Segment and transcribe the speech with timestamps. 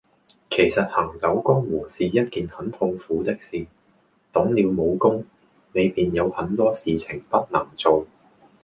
[0.49, 3.67] 其實行走江湖是一件很痛苦的事，
[4.33, 5.25] 懂了武功，
[5.73, 8.07] 你便有很多事情不能做